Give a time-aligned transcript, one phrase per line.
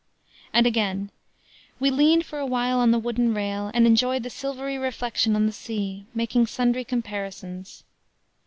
[0.51, 1.11] And again:
[1.79, 5.51] "We leaned for awhile on the wooden rail and enjoyed the silvery reflection on the
[5.51, 7.83] sea, making sundry comparisons.